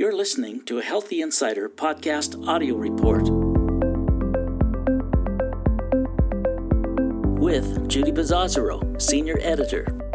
You're 0.00 0.16
listening 0.16 0.62
to 0.64 0.78
a 0.78 0.82
Healthy 0.82 1.20
Insider 1.20 1.68
podcast 1.68 2.48
audio 2.48 2.74
report. 2.74 3.24
With 7.38 7.86
Judie 7.86 8.10
Bizzozero, 8.10 8.98
Senior 8.98 9.36
Editor. 9.42 10.09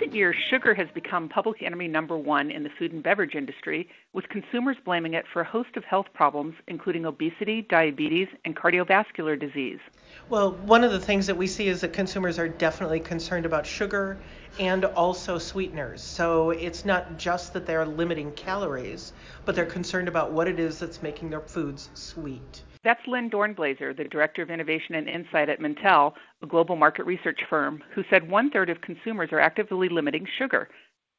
Recent 0.00 0.16
years, 0.16 0.36
sugar 0.48 0.72
has 0.72 0.88
become 0.94 1.28
public 1.28 1.62
enemy 1.62 1.86
number 1.86 2.16
one 2.16 2.50
in 2.50 2.62
the 2.62 2.70
food 2.78 2.90
and 2.90 3.02
beverage 3.02 3.34
industry, 3.34 3.86
with 4.14 4.26
consumers 4.30 4.78
blaming 4.82 5.12
it 5.12 5.26
for 5.30 5.42
a 5.42 5.44
host 5.44 5.76
of 5.76 5.84
health 5.84 6.06
problems, 6.14 6.54
including 6.68 7.04
obesity, 7.04 7.66
diabetes, 7.68 8.26
and 8.46 8.56
cardiovascular 8.56 9.38
disease. 9.38 9.78
Well, 10.30 10.52
one 10.52 10.84
of 10.84 10.90
the 10.90 11.00
things 11.00 11.26
that 11.26 11.36
we 11.36 11.46
see 11.46 11.68
is 11.68 11.82
that 11.82 11.92
consumers 11.92 12.38
are 12.38 12.48
definitely 12.48 13.00
concerned 13.00 13.44
about 13.44 13.66
sugar 13.66 14.16
and 14.58 14.86
also 14.86 15.36
sweeteners. 15.36 16.00
So 16.00 16.50
it's 16.50 16.86
not 16.86 17.18
just 17.18 17.52
that 17.52 17.66
they're 17.66 17.84
limiting 17.84 18.32
calories, 18.32 19.12
but 19.44 19.54
they're 19.54 19.66
concerned 19.66 20.08
about 20.08 20.32
what 20.32 20.48
it 20.48 20.58
is 20.58 20.78
that's 20.78 21.02
making 21.02 21.28
their 21.28 21.40
foods 21.40 21.90
sweet. 21.92 22.62
That's 22.82 23.06
Lynn 23.06 23.28
Dornblaser, 23.28 23.94
the 23.94 24.04
Director 24.04 24.40
of 24.40 24.48
Innovation 24.48 24.94
and 24.94 25.06
Insight 25.06 25.50
at 25.50 25.60
Mintel, 25.60 26.14
a 26.42 26.46
global 26.46 26.76
market 26.76 27.04
research 27.04 27.40
firm, 27.50 27.82
who 27.94 28.02
said 28.08 28.30
one 28.30 28.50
third 28.50 28.70
of 28.70 28.80
consumers 28.80 29.28
are 29.32 29.40
actively 29.40 29.90
limiting 29.90 30.26
sugar. 30.38 30.68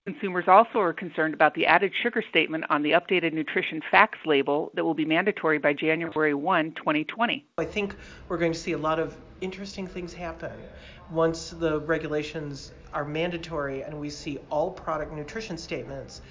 Consumers 0.08 0.46
also 0.48 0.80
are 0.80 0.92
concerned 0.92 1.36
about 1.36 1.54
the 1.54 1.68
added 1.68 1.92
sugar 2.02 2.24
statement 2.28 2.66
on 2.72 2.82
the 2.82 2.94
updated 2.94 3.34
nutrition 3.34 3.80
facts 3.92 4.18
label 4.26 4.72
that 4.74 4.84
will 4.84 4.96
be 4.96 5.06
mandatory 5.06 5.60
by 5.60 5.72
January 5.72 6.34
1, 6.34 6.72
2020. 6.74 7.46
I 7.60 7.66
think 7.66 7.96
we're 8.28 8.40
going 8.40 8.54
to 8.54 8.58
see 8.58 8.72
a 8.72 8.78
lot 8.80 8.98
of 8.98 9.16
interesting 9.42 9.86
things 9.86 10.12
happen 10.12 10.54
once 11.12 11.52
the 11.52 11.82
regulations 11.82 12.72
are 12.92 13.06
mandatory 13.06 13.84
and 13.84 14.00
we 14.00 14.10
see 14.10 14.40
all 14.50 14.72
product 14.72 15.14
nutrition 15.14 15.60
statements 15.60 16.22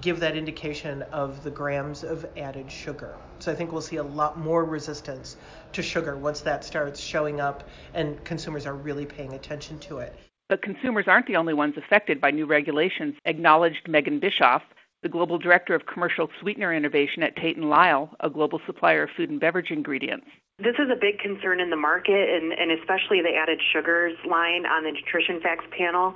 give 0.00 0.20
that 0.20 0.36
indication 0.36 1.02
of 1.12 1.42
the 1.44 1.50
grams 1.50 2.04
of 2.04 2.26
added 2.36 2.70
sugar. 2.70 3.14
So 3.38 3.52
I 3.52 3.54
think 3.54 3.72
we'll 3.72 3.80
see 3.80 3.96
a 3.96 4.02
lot 4.02 4.38
more 4.38 4.64
resistance 4.64 5.36
to 5.72 5.82
sugar 5.82 6.16
once 6.16 6.40
that 6.42 6.64
starts 6.64 7.00
showing 7.00 7.40
up 7.40 7.64
and 7.94 8.22
consumers 8.24 8.66
are 8.66 8.74
really 8.74 9.06
paying 9.06 9.34
attention 9.34 9.78
to 9.80 9.98
it. 9.98 10.14
But 10.48 10.62
consumers 10.62 11.06
aren't 11.08 11.26
the 11.26 11.36
only 11.36 11.54
ones 11.54 11.74
affected 11.76 12.20
by 12.20 12.30
new 12.30 12.46
regulations, 12.46 13.14
acknowledged 13.24 13.88
Megan 13.88 14.20
Bischoff, 14.20 14.62
the 15.02 15.08
Global 15.08 15.38
Director 15.38 15.74
of 15.74 15.86
Commercial 15.86 16.28
Sweetener 16.40 16.72
Innovation 16.72 17.22
at 17.22 17.36
Tate 17.36 17.58
& 17.58 17.60
Lyle, 17.60 18.10
a 18.20 18.30
global 18.30 18.60
supplier 18.66 19.04
of 19.04 19.10
food 19.16 19.30
and 19.30 19.40
beverage 19.40 19.70
ingredients. 19.70 20.26
This 20.58 20.76
is 20.78 20.88
a 20.90 20.96
big 21.00 21.18
concern 21.18 21.60
in 21.60 21.70
the 21.70 21.76
market, 21.76 22.30
and, 22.30 22.52
and 22.52 22.70
especially 22.70 23.20
the 23.20 23.34
added 23.34 23.60
sugars 23.72 24.16
line 24.28 24.66
on 24.66 24.84
the 24.84 24.92
nutrition 24.92 25.40
facts 25.40 25.64
panel 25.76 26.14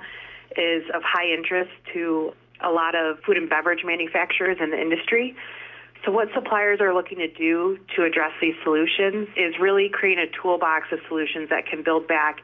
is 0.57 0.83
of 0.93 1.01
high 1.03 1.27
interest 1.27 1.71
to 1.93 2.33
a 2.61 2.71
lot 2.71 2.95
of 2.95 3.19
food 3.25 3.37
and 3.37 3.49
beverage 3.49 3.83
manufacturers 3.85 4.57
in 4.61 4.71
the 4.71 4.79
industry. 4.79 5.35
So, 6.05 6.11
what 6.11 6.29
suppliers 6.33 6.79
are 6.81 6.93
looking 6.93 7.17
to 7.17 7.27
do 7.27 7.77
to 7.95 8.03
address 8.03 8.31
these 8.41 8.55
solutions 8.63 9.27
is 9.35 9.55
really 9.59 9.89
create 9.89 10.17
a 10.17 10.27
toolbox 10.27 10.87
of 10.91 10.99
solutions 11.07 11.49
that 11.49 11.65
can 11.65 11.83
build 11.83 12.07
back 12.07 12.41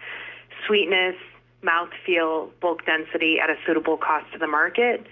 sweetness, 0.67 1.15
mouthfeel, 1.63 2.49
bulk 2.59 2.85
density 2.85 3.37
at 3.41 3.49
a 3.49 3.55
suitable 3.65 3.97
cost 3.97 4.31
to 4.33 4.39
the 4.39 4.47
market 4.47 5.05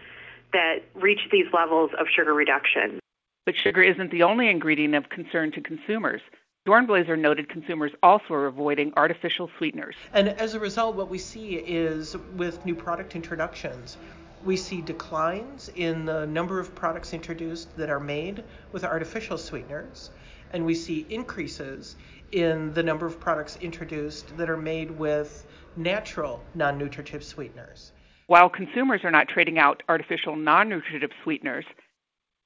that 0.52 0.84
reach 0.94 1.22
these 1.32 1.48
levels 1.54 1.92
of 2.00 2.08
sugar 2.14 2.34
reduction. 2.34 3.00
But 3.46 3.56
sugar 3.56 3.82
isn't 3.82 4.12
the 4.12 4.24
only 4.24 4.50
ingredient 4.50 4.96
of 4.96 5.10
concern 5.10 5.52
to 5.54 5.62
consumers. 5.62 6.22
Dornblaser 6.66 7.20
noted 7.20 7.50
consumers 7.50 7.92
also 8.02 8.34
are 8.34 8.46
avoiding 8.46 8.94
artificial 8.96 9.50
sweeteners. 9.58 9.96
And 10.14 10.30
as 10.30 10.54
a 10.54 10.60
result, 10.60 10.96
what 10.96 11.10
we 11.10 11.18
see 11.18 11.56
is 11.56 12.16
with 12.38 12.66
new 12.66 12.76
product 12.76 13.16
introductions, 13.16 13.98
we 14.46 14.58
see 14.58 14.82
declines 14.82 15.70
in 15.76 16.06
the 16.06 16.26
number 16.26 16.60
of 16.60 16.76
products 16.76 17.14
introduced 17.14 17.76
that 17.78 17.90
are 17.90 18.00
made 18.00 18.44
with 18.72 18.84
artificial 18.84 19.38
sweeteners, 19.38 20.12
and 20.52 20.66
we 20.66 20.76
see 20.76 21.06
increases 21.10 21.96
in 22.32 22.74
the 22.74 22.84
number 22.84 23.06
of 23.06 23.20
products 23.20 23.58
introduced 23.58 24.36
that 24.38 24.50
are 24.50 24.58
made 24.58 24.92
with 24.92 25.46
natural 25.76 26.44
non 26.54 26.78
nutritive 26.78 27.24
sweeteners. 27.24 27.92
While 28.28 28.50
consumers 28.50 29.02
are 29.04 29.12
not 29.12 29.28
trading 29.28 29.60
out 29.60 29.84
artificial 29.88 30.36
non 30.36 30.70
nutritive 30.70 31.12
sweeteners, 31.24 31.66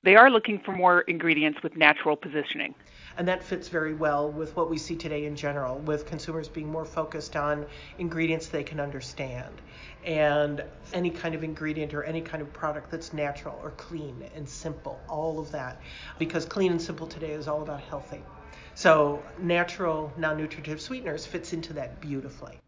they 0.08 0.16
are 0.16 0.30
looking 0.30 0.58
for 0.58 0.72
more 0.72 1.02
ingredients 1.02 1.62
with 1.62 1.76
natural 1.76 2.16
positioning. 2.16 2.74
And 3.18 3.28
that 3.28 3.44
fits 3.44 3.68
very 3.68 3.94
well 3.94 4.32
with 4.32 4.56
what 4.56 4.70
we 4.70 4.78
see 4.78 4.96
today 4.96 5.26
in 5.26 5.36
general, 5.36 5.80
with 5.80 6.06
consumers 6.06 6.48
being 6.48 6.72
more 6.72 6.86
focused 6.86 7.36
on 7.36 7.66
ingredients 7.98 8.48
they 8.48 8.64
can 8.64 8.80
understand 8.80 9.62
and 10.06 10.64
any 10.94 11.10
kind 11.10 11.36
of 11.36 11.44
ingredient 11.44 11.94
or 11.94 12.04
any 12.04 12.22
kind 12.22 12.42
of 12.42 12.54
product 12.54 12.90
that's 12.90 13.12
natural 13.12 13.60
or 13.62 13.72
clean 13.72 14.16
and 14.34 14.48
simple, 14.48 15.04
all 15.10 15.40
of 15.40 15.52
that. 15.52 15.82
Because 16.18 16.46
clean 16.46 16.72
and 16.72 16.82
simple 16.82 17.08
today 17.08 17.32
is 17.32 17.50
all 17.50 17.62
about 17.62 17.82
healthy. 17.82 18.24
So 18.76 19.26
natural 19.42 20.14
non-nutritive 20.16 20.80
sweeteners 20.80 21.26
fits 21.26 21.52
into 21.52 21.74
that 21.74 22.00
beautifully. 22.00 22.62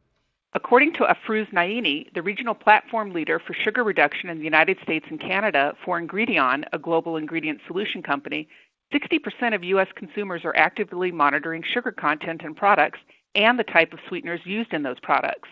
According 0.54 0.94
to 0.94 1.06
Afrouz 1.06 1.48
Naini, 1.54 2.12
the 2.16 2.24
regional 2.24 2.56
platform 2.56 3.14
leader 3.14 3.38
for 3.38 3.54
sugar 3.54 3.84
reduction 3.84 4.30
in 4.30 4.40
the 4.40 4.44
United 4.44 4.80
States 4.82 5.06
and 5.08 5.20
Canada 5.20 5.76
for 5.86 6.02
Ingredion, 6.02 6.64
a 6.74 6.80
global 6.80 7.18
ingredient 7.18 7.62
solution 7.68 8.02
company, 8.02 8.48
60% 8.92 9.54
of 9.54 9.64
U.S. 9.64 9.88
consumers 9.96 10.44
are 10.44 10.56
actively 10.56 11.12
monitoring 11.12 11.62
sugar 11.62 11.92
content 11.92 12.42
in 12.42 12.56
products 12.56 12.98
and 13.36 13.60
the 13.60 13.64
type 13.64 13.94
of 13.94 14.00
sweeteners 14.08 14.42
used 14.44 14.74
in 14.74 14.82
those 14.82 15.00
products. 15.02 15.48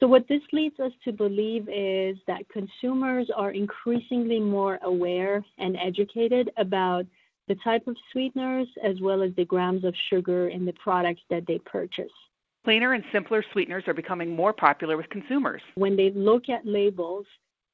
So, 0.00 0.06
what 0.06 0.28
this 0.28 0.42
leads 0.52 0.78
us 0.80 0.92
to 1.04 1.12
believe 1.12 1.66
is 1.72 2.18
that 2.26 2.46
consumers 2.50 3.30
are 3.34 3.52
increasingly 3.52 4.38
more 4.38 4.78
aware 4.82 5.42
and 5.56 5.78
educated 5.78 6.50
about 6.58 7.06
the 7.48 7.54
type 7.64 7.86
of 7.86 7.96
sweeteners 8.12 8.68
as 8.84 9.00
well 9.00 9.22
as 9.22 9.34
the 9.36 9.46
grams 9.46 9.84
of 9.84 9.94
sugar 10.10 10.48
in 10.48 10.66
the 10.66 10.74
products 10.74 11.22
that 11.30 11.46
they 11.46 11.58
purchase. 11.60 12.12
Cleaner 12.66 12.94
and 12.94 13.04
simpler 13.12 13.44
sweeteners 13.52 13.84
are 13.86 13.94
becoming 13.94 14.34
more 14.34 14.52
popular 14.52 14.96
with 14.96 15.08
consumers. 15.08 15.62
When 15.76 15.94
they 15.94 16.10
look 16.10 16.48
at 16.48 16.66
labels, 16.66 17.24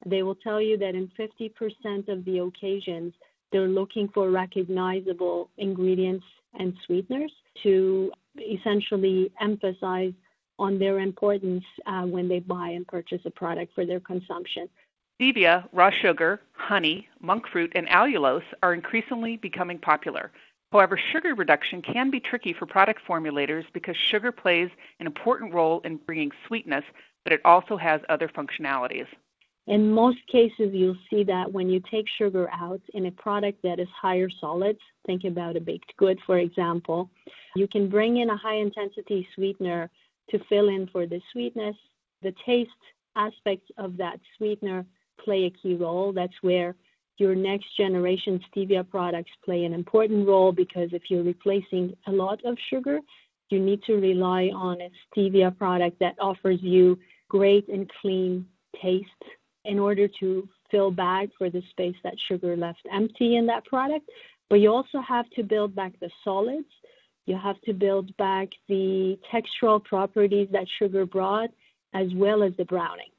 they 0.05 0.21
will 0.21 0.35
tell 0.35 0.61
you 0.61 0.77
that 0.77 0.93
in 0.93 1.11
50% 1.17 2.09
of 2.09 2.23
the 2.25 2.37
occasions, 2.37 3.11
they're 3.51 3.67
looking 3.67 4.07
for 4.09 4.29
recognizable 4.29 5.49
ingredients 5.57 6.23
and 6.59 6.75
sweeteners 6.85 7.31
to 7.63 8.11
essentially 8.37 9.31
emphasize 9.41 10.13
on 10.59 10.77
their 10.77 10.99
importance 10.99 11.63
uh, 11.87 12.03
when 12.03 12.27
they 12.27 12.37
buy 12.37 12.69
and 12.69 12.85
purchase 12.85 13.21
a 13.25 13.31
product 13.31 13.73
for 13.73 13.87
their 13.87 13.99
consumption. 13.99 14.69
Stevia, 15.19 15.67
raw 15.73 15.89
sugar, 15.89 16.39
honey, 16.51 17.07
monk 17.19 17.47
fruit, 17.51 17.71
and 17.73 17.87
allulose 17.87 18.43
are 18.61 18.75
increasingly 18.75 19.37
becoming 19.37 19.79
popular. 19.79 20.31
However, 20.73 20.99
sugar 21.11 21.35
reduction 21.35 21.83
can 21.83 22.09
be 22.09 22.19
tricky 22.19 22.51
for 22.51 22.65
product 22.65 23.01
formulators 23.07 23.63
because 23.73 23.95
sugar 23.95 24.31
plays 24.31 24.71
an 24.99 25.05
important 25.05 25.53
role 25.53 25.81
in 25.81 25.97
bringing 25.97 26.31
sweetness, 26.47 26.83
but 27.23 27.31
it 27.31 27.41
also 27.45 27.77
has 27.77 28.01
other 28.09 28.27
functionalities. 28.27 29.05
In 29.67 29.91
most 29.91 30.17
cases, 30.25 30.73
you'll 30.73 30.97
see 31.11 31.23
that 31.25 31.53
when 31.53 31.69
you 31.69 31.79
take 31.79 32.07
sugar 32.17 32.49
out 32.51 32.81
in 32.95 33.05
a 33.05 33.11
product 33.11 33.61
that 33.61 33.79
is 33.79 33.87
higher 33.89 34.29
solids, 34.41 34.79
think 35.05 35.25
about 35.25 35.55
a 35.55 35.61
baked 35.61 35.93
good, 35.97 36.19
for 36.25 36.39
example, 36.39 37.11
you 37.55 37.67
can 37.67 37.87
bring 37.87 38.17
in 38.17 38.31
a 38.31 38.35
high 38.35 38.55
intensity 38.57 39.27
sweetener 39.35 39.91
to 40.31 40.39
fill 40.49 40.69
in 40.69 40.87
for 40.87 41.05
the 41.05 41.21
sweetness. 41.31 41.75
The 42.23 42.33
taste 42.43 42.71
aspects 43.15 43.69
of 43.77 43.95
that 43.97 44.19
sweetener 44.37 44.87
play 45.23 45.45
a 45.45 45.51
key 45.51 45.75
role. 45.75 46.11
That's 46.13 46.41
where 46.41 46.75
your 47.17 47.35
next 47.35 47.75
generation 47.77 48.39
stevia 48.49 48.87
products 48.87 49.31
play 49.45 49.65
an 49.65 49.73
important 49.73 50.27
role 50.27 50.51
because 50.51 50.89
if 50.93 51.03
you're 51.09 51.23
replacing 51.23 51.95
a 52.07 52.11
lot 52.11 52.43
of 52.45 52.57
sugar, 52.69 52.99
you 53.49 53.59
need 53.59 53.83
to 53.83 53.95
rely 53.95 54.49
on 54.53 54.81
a 54.81 54.89
stevia 55.07 55.55
product 55.55 55.99
that 55.99 56.15
offers 56.19 56.59
you 56.61 56.97
great 57.29 57.67
and 57.67 57.89
clean 58.01 58.45
taste 58.81 59.09
in 59.65 59.79
order 59.79 60.07
to 60.19 60.47
fill 60.71 60.91
back 60.91 61.29
for 61.37 61.49
the 61.49 61.61
space 61.69 61.95
that 62.03 62.15
sugar 62.27 62.57
left 62.57 62.79
empty 62.91 63.35
in 63.35 63.45
that 63.45 63.65
product. 63.65 64.09
But 64.49 64.59
you 64.59 64.71
also 64.71 64.99
have 65.01 65.29
to 65.31 65.43
build 65.43 65.75
back 65.75 65.93
the 65.99 66.09
solids. 66.23 66.67
You 67.25 67.37
have 67.37 67.61
to 67.61 67.73
build 67.73 68.15
back 68.17 68.49
the 68.67 69.17
textural 69.31 69.83
properties 69.83 70.49
that 70.51 70.65
sugar 70.79 71.05
brought, 71.05 71.49
as 71.93 72.07
well 72.15 72.43
as 72.43 72.53
the 72.57 72.65
browning. 72.65 73.09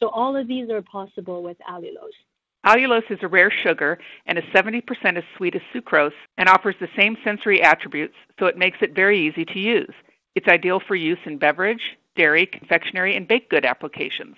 So 0.00 0.08
all 0.08 0.36
of 0.36 0.48
these 0.48 0.70
are 0.70 0.82
possible 0.82 1.42
with 1.42 1.58
allulose. 1.68 2.20
Allulose 2.66 3.10
is 3.10 3.18
a 3.22 3.28
rare 3.28 3.50
sugar 3.50 3.98
and 4.26 4.36
is 4.36 4.44
70% 4.54 4.82
as 5.16 5.24
sweet 5.36 5.54
as 5.54 5.62
sucrose 5.74 6.12
and 6.36 6.48
offers 6.48 6.74
the 6.78 6.88
same 6.96 7.16
sensory 7.24 7.62
attributes, 7.62 8.14
so 8.38 8.46
it 8.46 8.58
makes 8.58 8.78
it 8.82 8.94
very 8.94 9.18
easy 9.18 9.44
to 9.46 9.58
use. 9.58 9.94
It's 10.34 10.48
ideal 10.48 10.80
for 10.80 10.94
use 10.94 11.18
in 11.24 11.38
beverage, 11.38 11.96
dairy, 12.16 12.46
confectionery, 12.46 13.16
and 13.16 13.26
baked 13.26 13.50
good 13.50 13.64
applications. 13.64 14.36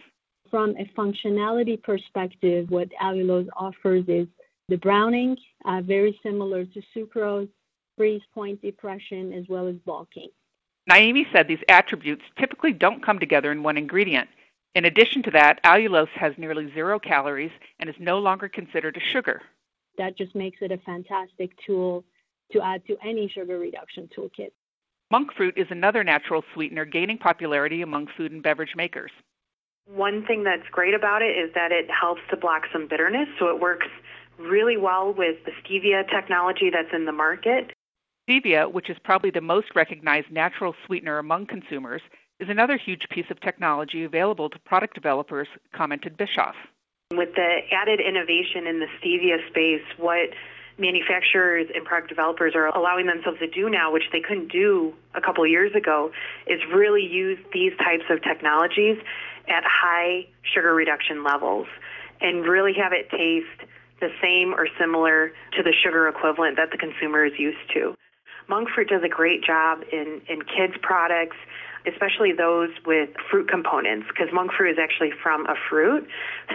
From 0.50 0.76
a 0.76 0.84
functionality 0.96 1.82
perspective, 1.82 2.70
what 2.70 2.88
allulose 3.02 3.48
offers 3.56 4.04
is 4.06 4.28
The 4.68 4.76
browning, 4.76 5.36
uh, 5.64 5.82
very 5.82 6.18
similar 6.22 6.64
to 6.64 6.82
sucrose, 6.94 7.48
freeze 7.96 8.22
point 8.32 8.62
depression, 8.62 9.32
as 9.32 9.44
well 9.48 9.66
as 9.66 9.74
bulking. 9.84 10.28
Naini 10.88 11.24
said 11.32 11.48
these 11.48 11.62
attributes 11.68 12.22
typically 12.38 12.72
don't 12.72 13.04
come 13.04 13.18
together 13.18 13.52
in 13.52 13.62
one 13.62 13.76
ingredient. 13.76 14.28
In 14.74 14.86
addition 14.86 15.22
to 15.24 15.30
that, 15.32 15.62
allulose 15.64 16.08
has 16.14 16.32
nearly 16.38 16.72
zero 16.72 16.98
calories 16.98 17.50
and 17.78 17.90
is 17.90 17.96
no 17.98 18.18
longer 18.18 18.48
considered 18.48 18.96
a 18.96 19.00
sugar. 19.00 19.42
That 19.98 20.16
just 20.16 20.34
makes 20.34 20.58
it 20.62 20.72
a 20.72 20.78
fantastic 20.78 21.50
tool 21.66 22.04
to 22.52 22.62
add 22.62 22.86
to 22.86 22.96
any 23.04 23.28
sugar 23.28 23.58
reduction 23.58 24.08
toolkit. 24.16 24.52
Monk 25.10 25.34
fruit 25.36 25.54
is 25.58 25.66
another 25.70 26.02
natural 26.02 26.42
sweetener 26.54 26.86
gaining 26.86 27.18
popularity 27.18 27.82
among 27.82 28.08
food 28.16 28.32
and 28.32 28.42
beverage 28.42 28.74
makers. 28.74 29.10
One 29.86 30.24
thing 30.24 30.42
that's 30.44 30.66
great 30.70 30.94
about 30.94 31.20
it 31.20 31.36
is 31.36 31.52
that 31.54 31.70
it 31.70 31.90
helps 31.90 32.22
to 32.30 32.36
block 32.36 32.62
some 32.72 32.88
bitterness, 32.88 33.28
so 33.38 33.48
it 33.48 33.60
works 33.60 33.88
really 34.38 34.78
well 34.78 35.12
with 35.12 35.36
the 35.44 35.52
stevia 35.62 36.08
technology 36.08 36.70
that's 36.70 36.94
in 36.94 37.04
the 37.04 37.12
market. 37.12 37.72
Stevia, 38.28 38.72
which 38.72 38.88
is 38.88 38.96
probably 39.04 39.30
the 39.30 39.40
most 39.40 39.74
recognized 39.74 40.30
natural 40.30 40.74
sweetener 40.86 41.18
among 41.18 41.46
consumers, 41.46 42.00
is 42.42 42.48
another 42.48 42.76
huge 42.76 43.08
piece 43.08 43.30
of 43.30 43.40
technology 43.40 44.02
available 44.02 44.50
to 44.50 44.58
product 44.58 44.94
developers, 44.94 45.46
commented 45.72 46.16
Bischoff. 46.16 46.56
With 47.12 47.34
the 47.36 47.58
added 47.70 48.00
innovation 48.00 48.66
in 48.66 48.80
the 48.80 48.86
stevia 48.98 49.46
space, 49.48 49.82
what 49.96 50.30
manufacturers 50.78 51.68
and 51.72 51.84
product 51.84 52.08
developers 52.08 52.54
are 52.56 52.66
allowing 52.66 53.06
themselves 53.06 53.38
to 53.38 53.46
do 53.46 53.70
now, 53.70 53.92
which 53.92 54.04
they 54.12 54.20
couldn't 54.20 54.50
do 54.50 54.92
a 55.14 55.20
couple 55.20 55.46
years 55.46 55.72
ago, 55.76 56.10
is 56.48 56.60
really 56.74 57.02
use 57.02 57.38
these 57.52 57.72
types 57.78 58.04
of 58.10 58.22
technologies 58.22 58.96
at 59.48 59.62
high 59.64 60.26
sugar 60.42 60.74
reduction 60.74 61.22
levels 61.22 61.66
and 62.20 62.44
really 62.44 62.72
have 62.74 62.92
it 62.92 63.08
taste 63.10 63.70
the 64.00 64.08
same 64.20 64.52
or 64.52 64.66
similar 64.80 65.30
to 65.52 65.62
the 65.62 65.72
sugar 65.84 66.08
equivalent 66.08 66.56
that 66.56 66.70
the 66.72 66.78
consumer 66.78 67.24
is 67.24 67.32
used 67.38 67.70
to. 67.72 67.94
Monk 68.48 68.68
Fruit 68.74 68.88
does 68.88 69.02
a 69.04 69.08
great 69.08 69.44
job 69.44 69.80
in, 69.92 70.20
in 70.28 70.42
kids' 70.42 70.74
products, 70.82 71.36
especially 71.86 72.32
those 72.32 72.70
with 72.86 73.10
fruit 73.30 73.48
components, 73.48 74.06
because 74.08 74.32
monk 74.32 74.52
fruit 74.56 74.70
is 74.70 74.78
actually 74.80 75.10
from 75.22 75.46
a 75.46 75.54
fruit. 75.68 76.06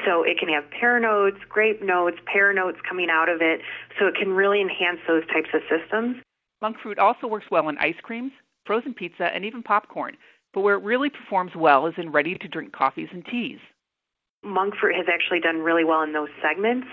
So 0.05 0.23
it 0.23 0.37
can 0.39 0.49
have 0.49 0.63
pear 0.71 0.99
notes, 0.99 1.37
grape 1.49 1.81
notes, 1.81 2.17
pear 2.31 2.53
notes 2.53 2.77
coming 2.87 3.09
out 3.09 3.29
of 3.29 3.41
it. 3.41 3.61
So 3.99 4.07
it 4.07 4.15
can 4.15 4.31
really 4.31 4.61
enhance 4.61 4.99
those 5.07 5.25
types 5.27 5.49
of 5.53 5.61
systems. 5.69 6.17
Monk 6.61 6.77
fruit 6.81 6.99
also 6.99 7.27
works 7.27 7.45
well 7.51 7.69
in 7.69 7.77
ice 7.77 7.99
creams, 8.01 8.31
frozen 8.65 8.93
pizza, 8.93 9.25
and 9.33 9.45
even 9.45 9.61
popcorn. 9.63 10.17
But 10.53 10.61
where 10.61 10.75
it 10.75 10.83
really 10.83 11.09
performs 11.09 11.51
well 11.55 11.87
is 11.87 11.93
in 11.97 12.11
ready 12.11 12.35
to 12.35 12.47
drink 12.47 12.71
coffees 12.71 13.09
and 13.11 13.25
teas. 13.25 13.59
Monk 14.43 14.75
fruit 14.79 14.95
has 14.95 15.05
actually 15.11 15.39
done 15.39 15.59
really 15.59 15.83
well 15.83 16.01
in 16.03 16.13
those 16.13 16.29
segments 16.41 16.87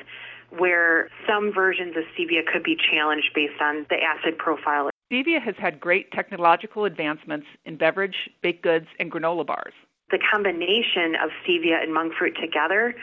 where 0.50 1.08
some 1.26 1.52
versions 1.52 1.96
of 1.96 2.04
stevia 2.14 2.44
could 2.52 2.62
be 2.62 2.76
challenged 2.90 3.30
based 3.34 3.60
on 3.60 3.86
the 3.90 3.96
acid 3.96 4.38
profile. 4.38 4.90
Stevia 5.14 5.40
has 5.40 5.54
had 5.58 5.78
great 5.78 6.10
technological 6.10 6.84
advancements 6.84 7.46
in 7.64 7.76
beverage, 7.76 8.28
baked 8.42 8.62
goods, 8.62 8.86
and 8.98 9.12
granola 9.12 9.46
bars. 9.46 9.72
The 10.10 10.18
combination 10.18 11.14
of 11.22 11.30
stevia 11.46 11.80
and 11.80 11.94
monk 11.94 12.14
fruit 12.18 12.36
together 12.40 12.96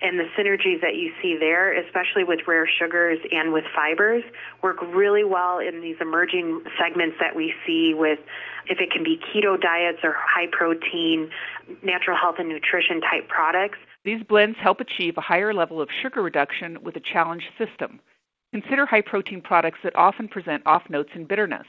and 0.00 0.18
the 0.18 0.24
synergies 0.38 0.80
that 0.80 0.94
you 0.94 1.12
see 1.20 1.36
there, 1.38 1.78
especially 1.78 2.24
with 2.24 2.40
rare 2.48 2.66
sugars 2.66 3.18
and 3.30 3.52
with 3.52 3.64
fibers, 3.74 4.24
work 4.62 4.80
really 4.94 5.24
well 5.24 5.58
in 5.58 5.82
these 5.82 5.96
emerging 6.00 6.62
segments 6.80 7.16
that 7.20 7.36
we 7.36 7.52
see 7.66 7.92
with 7.92 8.18
if 8.66 8.80
it 8.80 8.90
can 8.90 9.04
be 9.04 9.18
keto 9.18 9.60
diets 9.60 9.98
or 10.02 10.16
high 10.18 10.46
protein, 10.50 11.28
natural 11.82 12.16
health 12.16 12.36
and 12.38 12.48
nutrition 12.48 13.02
type 13.02 13.28
products. 13.28 13.76
These 14.02 14.22
blends 14.22 14.56
help 14.58 14.80
achieve 14.80 15.18
a 15.18 15.20
higher 15.20 15.52
level 15.52 15.82
of 15.82 15.90
sugar 16.00 16.22
reduction 16.22 16.82
with 16.82 16.96
a 16.96 17.00
challenged 17.00 17.50
system. 17.58 18.00
Consider 18.52 18.84
high 18.86 19.02
protein 19.02 19.40
products 19.40 19.78
that 19.84 19.94
often 19.94 20.26
present 20.26 20.62
off 20.66 20.82
notes 20.90 21.10
and 21.14 21.28
bitterness. 21.28 21.66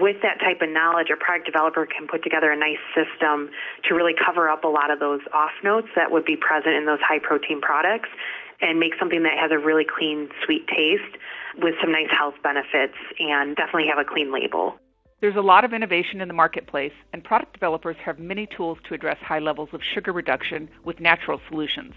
With 0.00 0.16
that 0.22 0.40
type 0.40 0.62
of 0.62 0.70
knowledge, 0.70 1.08
a 1.12 1.16
product 1.22 1.44
developer 1.44 1.84
can 1.84 2.06
put 2.08 2.22
together 2.24 2.50
a 2.50 2.56
nice 2.56 2.80
system 2.96 3.50
to 3.84 3.94
really 3.94 4.14
cover 4.14 4.48
up 4.48 4.64
a 4.64 4.68
lot 4.68 4.90
of 4.90 5.00
those 5.00 5.20
off 5.34 5.52
notes 5.62 5.88
that 5.94 6.10
would 6.10 6.24
be 6.24 6.36
present 6.36 6.74
in 6.74 6.86
those 6.86 7.00
high 7.06 7.18
protein 7.18 7.60
products 7.60 8.08
and 8.62 8.80
make 8.80 8.92
something 8.98 9.22
that 9.24 9.36
has 9.38 9.50
a 9.50 9.58
really 9.58 9.84
clean, 9.84 10.30
sweet 10.46 10.66
taste 10.68 11.18
with 11.58 11.74
some 11.82 11.92
nice 11.92 12.08
health 12.10 12.34
benefits 12.42 12.96
and 13.18 13.54
definitely 13.56 13.86
have 13.86 13.98
a 13.98 14.08
clean 14.08 14.32
label. 14.32 14.76
There's 15.20 15.36
a 15.36 15.42
lot 15.42 15.64
of 15.64 15.74
innovation 15.74 16.22
in 16.22 16.28
the 16.28 16.34
marketplace, 16.34 16.92
and 17.12 17.22
product 17.22 17.52
developers 17.52 17.96
have 18.04 18.18
many 18.18 18.46
tools 18.46 18.78
to 18.88 18.94
address 18.94 19.18
high 19.20 19.38
levels 19.38 19.68
of 19.72 19.82
sugar 19.82 20.12
reduction 20.12 20.70
with 20.84 21.00
natural 21.00 21.40
solutions. 21.48 21.92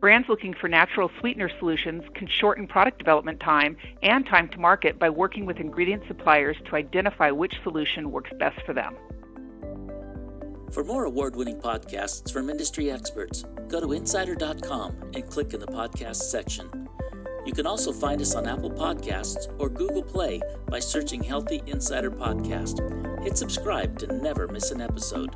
Brands 0.00 0.30
looking 0.30 0.54
for 0.54 0.66
natural 0.66 1.10
sweetener 1.20 1.50
solutions 1.58 2.02
can 2.14 2.26
shorten 2.26 2.66
product 2.66 2.98
development 2.98 3.38
time 3.38 3.76
and 4.02 4.24
time 4.26 4.48
to 4.48 4.58
market 4.58 4.98
by 4.98 5.10
working 5.10 5.44
with 5.44 5.58
ingredient 5.58 6.02
suppliers 6.08 6.56
to 6.64 6.76
identify 6.76 7.30
which 7.30 7.54
solution 7.62 8.10
works 8.10 8.30
best 8.38 8.58
for 8.64 8.72
them. 8.72 8.96
For 10.72 10.84
more 10.84 11.04
award 11.04 11.36
winning 11.36 11.60
podcasts 11.60 12.32
from 12.32 12.48
industry 12.48 12.90
experts, 12.90 13.44
go 13.68 13.78
to 13.78 13.92
insider.com 13.92 15.10
and 15.14 15.28
click 15.28 15.52
in 15.52 15.60
the 15.60 15.66
podcast 15.66 16.16
section. 16.16 16.88
You 17.44 17.52
can 17.52 17.66
also 17.66 17.92
find 17.92 18.22
us 18.22 18.34
on 18.34 18.46
Apple 18.46 18.70
Podcasts 18.70 19.52
or 19.58 19.68
Google 19.68 20.02
Play 20.02 20.40
by 20.68 20.78
searching 20.78 21.22
Healthy 21.22 21.62
Insider 21.66 22.10
Podcast. 22.10 23.22
Hit 23.22 23.36
subscribe 23.36 23.98
to 23.98 24.06
never 24.06 24.48
miss 24.48 24.70
an 24.70 24.80
episode. 24.80 25.34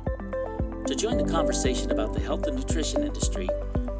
To 0.87 0.95
join 0.95 1.17
the 1.17 1.31
conversation 1.31 1.91
about 1.91 2.13
the 2.13 2.19
health 2.19 2.47
and 2.47 2.55
nutrition 2.55 3.03
industry, 3.03 3.49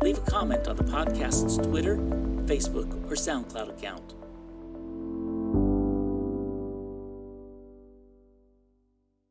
leave 0.05 0.19
a 0.19 0.29
comment 0.29 0.67
on 0.67 0.75
the 0.75 0.83
podcast's 0.83 1.57
Twitter, 1.57 1.97
Facebook, 2.45 2.93
or 3.09 3.15
SoundCloud 3.15 3.75
account. 3.75 4.13